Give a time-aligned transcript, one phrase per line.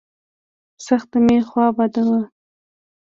[0.85, 2.21] سخته مې خوا بده وه.